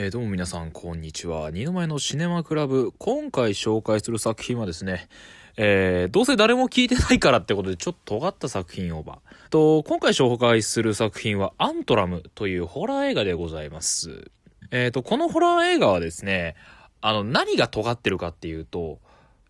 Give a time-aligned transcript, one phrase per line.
[0.00, 1.50] えー、どうも皆さん、こんにちは。
[1.50, 2.92] 二の前のシネマクラブ。
[2.98, 5.08] 今回紹介する作品はですね、
[5.56, 9.18] えー、どうせ誰も聞いてないからってことで、ちょっと尖った作品をば。
[9.50, 14.30] と、今回紹介する作品は、アントラムというホラー映画でございます。
[14.70, 16.54] えっ、ー、と、このホラー映画はですね、
[17.00, 19.00] あの、何が尖ってるかっていうと、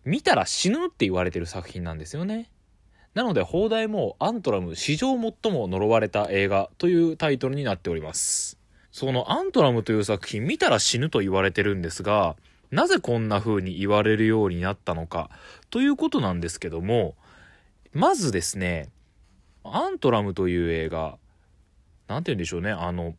[0.03, 2.49] 見たら死ぬって言われてる作品なんですよね。
[3.13, 8.58] なので、放題もアントラム史上最も呪われた映画というタイトルになっております。
[8.99, 12.35] そのアントラムという作品見たら死ぬと言われてるんですが、
[12.69, 15.29] なぜこんな風に言われるようになったのか
[15.69, 17.15] ということなんですけども、
[17.93, 18.89] まずですね、
[19.63, 21.17] アントラムという映画、
[22.09, 23.15] なんて言うんでしょうね、あの、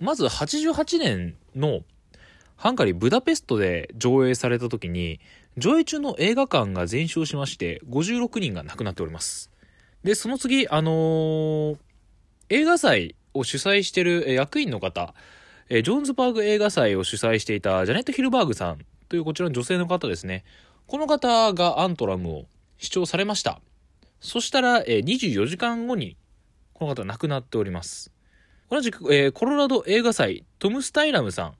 [0.00, 1.80] まず88年の
[2.56, 5.20] ハンガリー・ブダペストで上映された時に、
[5.58, 9.50] 上映中の映画館が全焼しまして、56人が亡くなっております。
[10.04, 11.76] で、その次、あのー、
[12.48, 15.14] 映画祭を主催してる役員の方、
[15.70, 18.78] えジョーンズパーク映画祭を主催していたジャネット・ヒルバーグさん
[19.08, 20.44] というこちらの女性の方ですね。
[20.86, 22.44] この方がアントラムを
[22.78, 23.60] 視聴されました。
[24.20, 26.16] そしたら、え24時間後に
[26.72, 28.12] この方亡くなっております。
[28.70, 31.54] 同じく、え、コロラド映画祭、トム・スタイラムさん。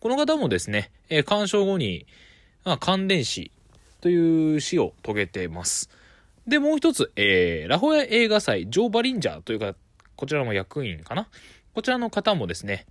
[0.00, 2.06] この方もですね、え、鑑賞後に、
[2.64, 3.50] まあ、感電死
[4.00, 5.90] という死を遂げています。
[6.46, 9.74] で、もう一つ、えー、ラホヤ映画祭、ジョー・バリンジャーというか、
[10.18, 11.28] こちらも役員かな？
[11.74, 12.86] こちらの方もですね、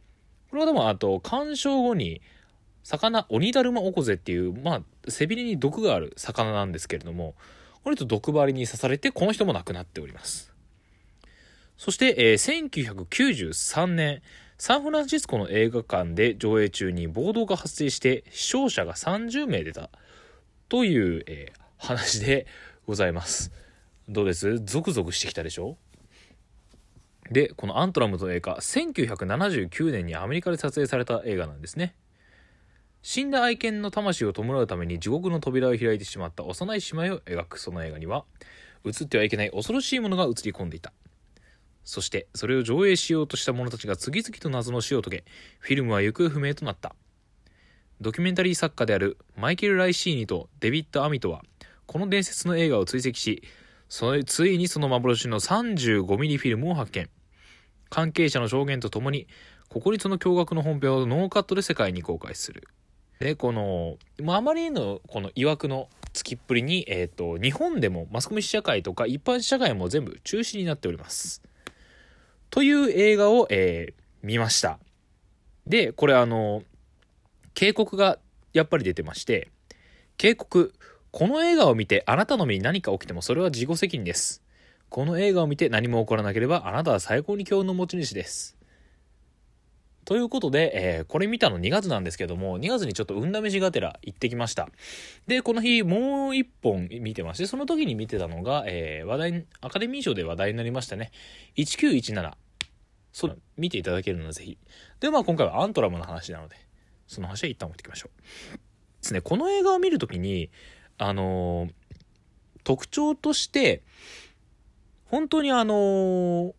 [0.49, 2.21] これはでもあと、鑑賞後に、
[2.83, 7.35] 魚、オニダルマオコゼっていう、まあ、背びれに毒がある魚なんですけれども、
[7.83, 10.53] これと毒針に刺されて、この人も亡くなっております。
[11.77, 14.21] そして、えー、1993年、
[14.57, 19.89] サンフランシスコの映画館で上映中に暴動が発生して死傷者が30名出た
[20.69, 22.47] という、えー、話で
[22.87, 23.51] ございます。
[24.07, 24.59] どうです？
[24.63, 25.77] ゾクゾクしてきたでしょ？
[27.31, 31.95] で、このアントラムと映画、1979年にアメリカで撮影された映画なんですね。
[33.01, 38.25] 死んだ愛犬の魂を弔うために地獄の扉を開いてしまった幼い姉妹を描くその映画には、
[38.85, 40.93] 映ってはいけない恐ろしいものが映り込んでいた。
[41.83, 45.23] そして、それを上映しようとした者たちが次々と謎の死を遂げ、
[45.59, 46.95] フィルムは行方不明となった。
[48.01, 51.43] ドキュメンタリー作家であるマイケル・ライシーニとデビッド・アミトは、
[51.85, 53.41] この伝説の映画を追跡し、
[53.89, 57.09] そのついにその幻の 35mm フィルムを発見。
[57.89, 59.27] 関係者の証言とともに、
[59.69, 62.67] ここにその驚愕の本編をノーカットで世界に公開する。
[63.19, 71.41] で、この、まあ、あまりのこの曰くのつきっぷりに、えっ、ー、と、日本でもマスコミ試写会とか一般試写会も全部中止になっております。
[72.49, 74.79] という映画を、えー、見ました。
[75.65, 76.63] で、これあの、
[77.53, 78.19] 警告が
[78.53, 79.49] やっぱり出てまして、
[80.17, 80.73] 警告、
[81.11, 84.43] この映画を見てあなたの身に何か起きてもそれは自己責任です。
[84.89, 88.57] この映画を見て何も起こらなければあなたは最高に強運の持ち主です。
[90.07, 94.69] ということで、えー、これ見たの2月なんですけども、2月にちょっと運試しがてら行ってきました。
[95.27, 95.99] で、この日もう
[96.31, 101.11] 1本見てまして、その時に見てたのが、えー、話題、アカデミー賞で話題になりましたね。
[101.57, 102.31] 1917。
[103.11, 104.57] そう、見ていただけるのでぜひ。
[105.01, 106.55] で、まあ今回はアントラムの話なので、
[107.05, 108.21] その話は一旦置いてきましょう。
[108.21, 108.61] で
[109.01, 110.51] すね、この映画を見るときに、
[110.97, 111.71] あのー、
[112.63, 113.83] 特徴として、
[115.09, 116.53] 本当にあのー、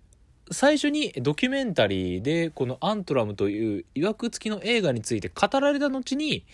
[0.50, 6.44] 最初にドキュメンタリーでこのアントラムという曰く付きの映画について語られた後に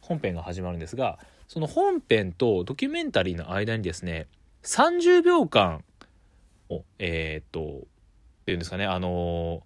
[0.00, 4.26] 本編が始まるんですが、その本編とドキュメンタリーの間にですね、
[4.64, 5.84] 30秒間
[6.68, 9.62] を、えー、っと、っていうんですかね、あのー、こ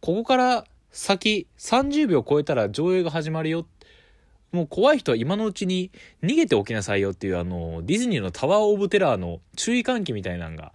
[0.00, 3.66] こから先30秒超えたら上映が始まるよ。
[4.52, 5.90] もう怖い人は今のうちに
[6.22, 10.72] 逃げておきなさいよっていうあの、ディズニーのタワーオブテラーの注意喚起みたいなのが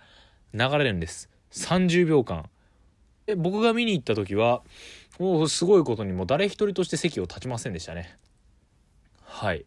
[0.54, 1.30] 流れるんです。
[1.52, 2.50] 30秒間。
[3.26, 4.62] で僕が見に行った時は、
[5.20, 8.18] もうすごいことにもう誰一人として席を立ちませんでしたね。
[9.24, 9.66] はい。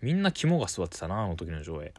[0.00, 1.94] みんな肝が座ってたな、あの時の上映。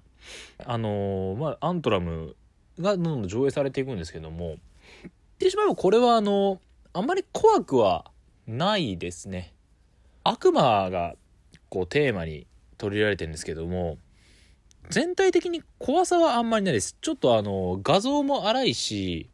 [0.65, 2.35] あのー、まあ、アントラム
[2.79, 4.59] がどんどん上映されていくんですけども、言っ
[5.39, 6.61] てしまえばこれはあの、
[6.93, 8.11] あんまり怖くは
[8.47, 9.53] ないですね。
[10.23, 11.15] 悪魔が
[11.69, 12.47] こうテーマに
[12.77, 13.97] 取り入れられてるんですけども、
[14.89, 16.95] 全体的に怖さはあんまりないです。
[17.01, 19.29] ちょっとあの、画像も荒いし、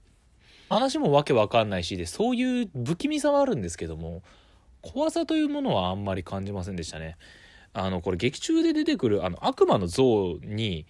[0.69, 4.23] 話もわけわかんないし、で、そういう不気味さはあるんですけども、
[4.81, 7.17] 怖さというものはあんまり感じませんでしたね。
[7.73, 10.85] あの、これ劇中で出てくる、あの、悪魔の像に、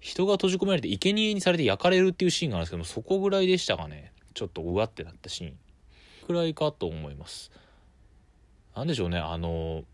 [0.00, 4.12] 人が閉じ込められて生贄にされて焼かれるっていうシーンがあるんですけども、そこぐらいでしたかね。
[4.34, 5.56] ちょっとうわってなったシーン。
[6.26, 7.50] くらいかと思います。
[8.74, 9.84] なんでしょうね、あの、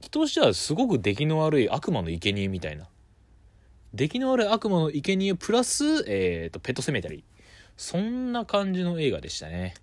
[0.00, 2.88] 人としてはすごく出来の悪い悪魔の生贄みたいな。
[3.98, 7.22] 出来の悪い悪魔の生贄プラス、えーと、ペットセメタリー。
[7.76, 9.74] そんな感じの映画でしたね。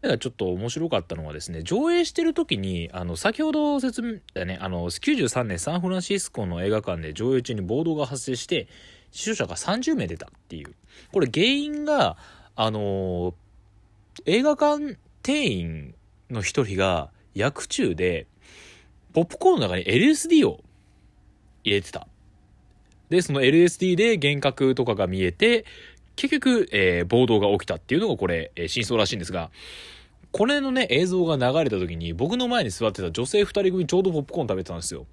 [0.00, 8.68] がちょっと面白かったのはですね、上映してる時に、あの、先ほど説明だね、あの、93年サンフランシスコの映画館で上映中に暴動が発生して、
[9.10, 10.74] 死傷者が30名出たっていう。
[11.12, 12.16] これ原因が、
[12.56, 13.34] あの
[14.26, 15.94] 映画館店員
[16.30, 18.26] の一人が薬中で、
[19.12, 20.64] ポップコーンの中に LSD を
[21.64, 22.08] 入れてた。
[23.12, 25.66] で、その LSD で幻覚とかが見えて、
[26.16, 29.50] 結局、えー、暴動が起きたっていうのがこれ、えー、真相らしいんですが、
[30.30, 35.04] これのね、映像が流れた時に、僕の前に座ってた女性二人組ちょうどポップコーン食べてたんですよ。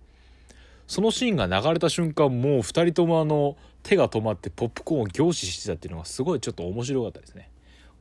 [0.88, 7.50] そのシーンが流れた瞬間、もう二人ともあの、手が止まってポップコーンを凝視してたっていうのがすごいちょっと面白かったですね。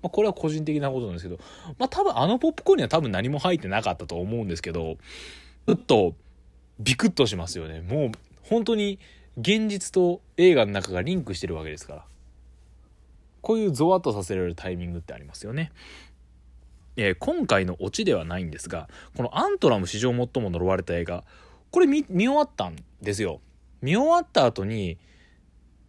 [0.00, 1.40] まあ、これは個人的なことなんですけど、
[1.76, 4.96] まあ、多分あのポップコーンには多分何も入ってなかったと思うんですけど、
[5.66, 6.14] ちょっと、
[6.78, 7.80] ビクッとしますよね。
[7.80, 8.10] もう、
[8.42, 9.00] 本当に、
[9.38, 12.04] 現実と映画の中がリンクしてるわけですから。
[13.40, 15.70] こういうゾワッとさせられるタイミングってありますよね。
[16.96, 21.22] えー、今回のオチではないんですが、このアントラム史上最も呪われた映画、
[21.70, 23.40] これ見、見終わったんですよ。
[23.80, 24.98] 見終わった後に、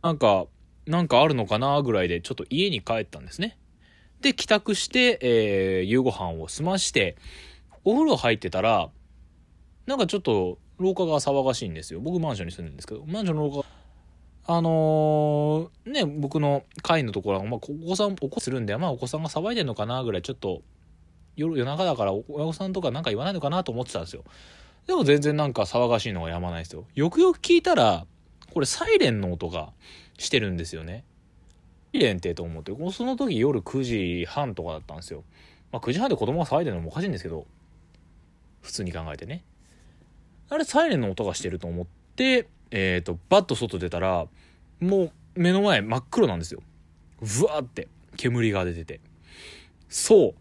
[0.03, 0.45] なんか、
[0.85, 3.57] なんかあるのかなぐらいでちょっと家に帰ったんですね。
[4.21, 7.15] で、帰宅して、えー、夕ご飯を済まして、
[7.83, 8.91] お風呂入ってたら、
[9.87, 11.99] なんかちょっと廊下が騒がしいんですよ。
[11.99, 13.65] 僕マンションに住んでるんですけど、マンションの廊下、
[14.47, 20.61] あのー、ね、僕の階のところは、まあ、お子さん、お子するんで、まあ、お子さんが騒いでんのかなぐらい、ちょっと、
[21.35, 24.23] 夜、夜中だから、親御さんとかなんか言わないのかなと思ってたんですよ。
[24.87, 26.85] でも全然なんか騒がしいのがやまないですよ。
[26.95, 28.07] よくよく聞いたら、
[28.51, 29.71] これサイレンの音が
[30.17, 31.03] してるんですよね。
[31.93, 35.23] サイレンってと思って、その時夜9時半とかだったんですよ。
[35.71, 37.45] まあ9時半で子供が騒いでるのもおかしいんですけど、
[38.61, 39.43] 普通に考えてね。
[40.49, 41.85] あれサイレンの音がしてると思っ
[42.15, 44.27] て、えっ、ー、と、バッと外出たら、
[44.79, 46.61] もう目の前真っ黒なんですよ。
[47.23, 47.87] ふわーって
[48.17, 48.99] 煙が出てて。
[49.87, 50.33] そう。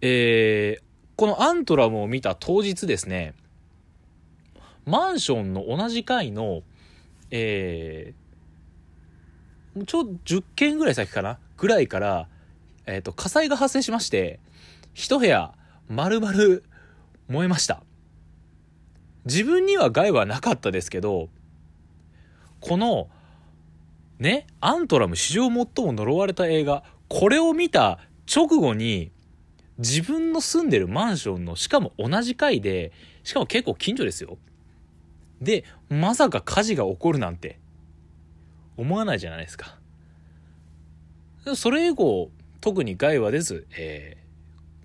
[0.00, 0.82] えー、
[1.16, 3.34] このアントラムを見た当日ですね、
[4.84, 6.62] マンションの同じ階の、
[7.30, 11.38] えー、ちょう10軒ぐらい先かな？
[11.56, 12.28] ぐらいから、
[12.86, 14.38] えっ、ー、と、火災が発生しまして、
[14.94, 15.54] 一部屋
[15.88, 16.32] 丸々
[17.28, 17.82] 燃えました。
[19.26, 21.28] 自分には害はなかったですけど、
[22.60, 23.10] この、
[24.18, 27.98] ね、アントラム史上最も呪われた映画、これを見た
[28.32, 29.10] 直後に、
[29.78, 32.92] 自分の住んでるマンションの、しかも同じ階で、
[33.24, 34.38] しかも結構近所ですよ。
[35.40, 37.58] で、まさか火事が起こるなんて、
[38.76, 39.78] 思わないじゃないですか。
[41.54, 42.30] それ以降、
[42.60, 44.16] 特に害は出ず、え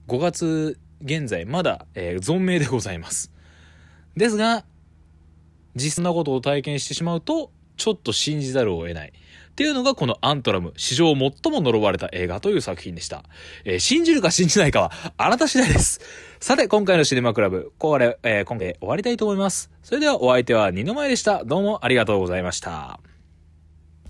[0.07, 3.31] ー、5月現在、まだ、えー、存命でございます。
[4.15, 4.65] ですが、
[5.75, 9.13] 実なことを体験してしまうと、ちょっと信じざるを得ない。
[9.51, 13.23] っていうのがこのアントラム、史上最も呪われた映画という作品でした。
[13.65, 15.99] えー、信じるか信じないかは、あなた次第です。
[16.39, 19.71] さて、今回のシネマクラブ、これ、えー、今回終わりたいと思います。
[19.83, 21.43] それではお相手は二の前でした。
[21.43, 23.10] どうもありがとうございました。